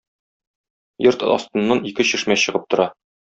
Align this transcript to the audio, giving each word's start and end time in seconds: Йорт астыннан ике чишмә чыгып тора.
Йорт 1.07 1.25
астыннан 1.33 1.83
ике 1.91 2.07
чишмә 2.13 2.39
чыгып 2.47 2.67
тора. 2.73 2.89